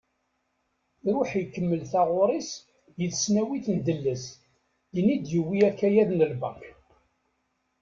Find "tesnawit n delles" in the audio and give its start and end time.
3.11-4.23